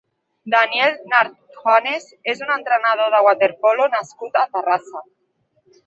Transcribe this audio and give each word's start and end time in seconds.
Daniel 0.53 0.95
Nart 1.11 1.35
Juanes 1.59 2.09
és 2.35 2.43
un 2.47 2.55
entrenador 2.57 3.15
de 3.17 3.23
waterpolo 3.29 3.89
nascut 3.97 4.45
a 4.47 4.49
Terrassa. 4.57 5.09